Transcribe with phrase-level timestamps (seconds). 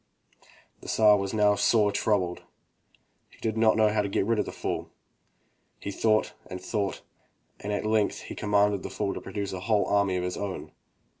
[0.81, 2.41] The Tsar was now sore troubled.
[3.29, 4.89] He did not know how to get rid of the fool.
[5.79, 7.03] He thought and thought,
[7.59, 10.71] and at length he commanded the fool to produce a whole army of his own.